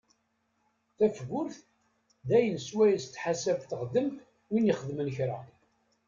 Tafgurt 0.97 1.57
d 2.27 2.29
ayen 2.37 2.57
swayes 2.67 3.03
tettḥasaf 3.05 3.61
teɣdemt 3.69 4.17
win 4.51 4.71
ixedmen 4.73 5.09
kra. 5.15 5.39